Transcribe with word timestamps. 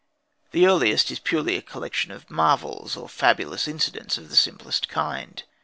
The 0.49 0.65
earliest 0.65 1.11
is 1.11 1.19
purely 1.19 1.57
a 1.57 1.61
collection 1.61 2.09
of 2.11 2.27
marvels 2.27 2.97
or 2.97 3.07
fabulous 3.07 3.67
incidents 3.67 4.17
of 4.17 4.31
the 4.31 4.35
simplest 4.35 4.89
kind. 4.89 5.43